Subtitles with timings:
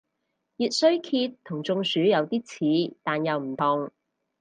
[0.57, 3.91] 熱衰竭同中暑有啲似但又唔同